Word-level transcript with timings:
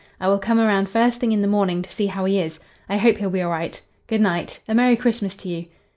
I 0.19 0.27
will 0.29 0.39
come 0.39 0.59
around 0.59 0.89
first 0.89 1.19
thing 1.19 1.31
in 1.31 1.43
the 1.43 1.47
morning 1.47 1.83
to 1.83 1.91
see 1.91 2.07
how 2.07 2.25
he 2.25 2.39
is. 2.39 2.59
I 2.89 2.97
hope 2.97 3.17
he'll 3.17 3.29
be 3.29 3.43
all 3.43 3.51
right. 3.51 3.79
Good 4.07 4.19
night. 4.21 4.59
A 4.67 4.73
merry 4.73 4.95
Christmas 4.95 5.37
to 5.37 5.47
you." 5.47 5.67